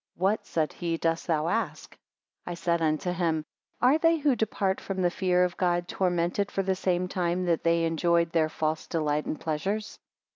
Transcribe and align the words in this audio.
What, 0.15 0.47
said 0.47 0.73
he, 0.73 0.97
dost 0.97 1.27
thou 1.27 1.47
ask? 1.47 1.95
I 2.47 2.55
said 2.55 2.81
unto 2.81 3.11
him; 3.11 3.45
Are 3.81 3.99
they 3.99 4.17
who 4.17 4.35
depart 4.35 4.81
from 4.81 5.03
the 5.03 5.11
fear 5.11 5.43
of 5.43 5.57
God, 5.57 5.87
tormented 5.87 6.49
for 6.49 6.63
the 6.63 6.75
same 6.75 7.07
time 7.07 7.45
that 7.45 7.63
they 7.63 7.83
enjoyed 7.83 8.31
their 8.31 8.49
false 8.49 8.87
delight 8.87 9.27
and 9.27 9.39
pleasures? 9.39 9.99